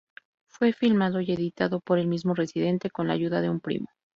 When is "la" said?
3.07-3.13